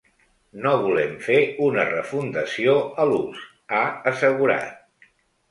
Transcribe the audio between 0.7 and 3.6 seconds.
volem fer una refundació a l’ús,